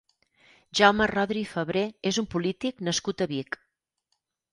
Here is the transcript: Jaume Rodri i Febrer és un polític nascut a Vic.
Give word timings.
Jaume 0.77 1.05
Rodri 1.11 1.43
i 1.45 1.49
Febrer 1.51 1.83
és 2.11 2.19
un 2.21 2.27
polític 2.31 2.81
nascut 2.89 3.21
a 3.21 3.29
Vic. 3.33 3.61